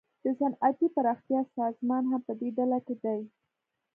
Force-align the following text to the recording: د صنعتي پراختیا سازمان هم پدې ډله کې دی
د 0.23 0.25
صنعتي 0.39 0.87
پراختیا 0.95 1.41
سازمان 1.57 2.03
هم 2.11 2.21
پدې 2.27 2.49
ډله 2.57 2.79
کې 2.85 2.95
دی 3.03 3.21